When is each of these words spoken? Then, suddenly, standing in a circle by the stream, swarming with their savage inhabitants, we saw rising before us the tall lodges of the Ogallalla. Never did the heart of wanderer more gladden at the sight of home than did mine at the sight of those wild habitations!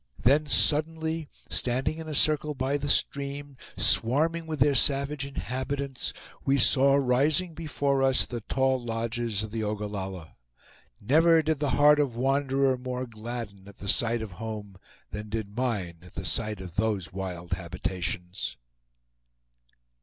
Then, 0.17 0.47
suddenly, 0.47 1.29
standing 1.51 1.99
in 1.99 2.07
a 2.09 2.15
circle 2.15 2.55
by 2.55 2.75
the 2.77 2.89
stream, 2.89 3.55
swarming 3.77 4.47
with 4.47 4.59
their 4.59 4.73
savage 4.73 5.27
inhabitants, 5.27 6.11
we 6.43 6.57
saw 6.57 6.95
rising 6.95 7.53
before 7.53 8.01
us 8.01 8.25
the 8.25 8.41
tall 8.41 8.83
lodges 8.83 9.43
of 9.43 9.51
the 9.51 9.61
Ogallalla. 9.63 10.37
Never 10.99 11.43
did 11.43 11.59
the 11.59 11.69
heart 11.77 11.99
of 11.99 12.17
wanderer 12.17 12.79
more 12.79 13.05
gladden 13.05 13.67
at 13.67 13.77
the 13.77 13.87
sight 13.87 14.23
of 14.23 14.31
home 14.31 14.79
than 15.11 15.29
did 15.29 15.55
mine 15.55 15.97
at 16.01 16.15
the 16.15 16.25
sight 16.25 16.61
of 16.61 16.77
those 16.77 17.13
wild 17.13 17.53
habitations! 17.53 18.57